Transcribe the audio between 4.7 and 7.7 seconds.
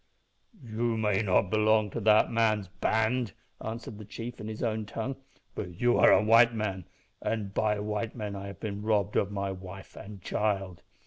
tongue, "but you are a white man, and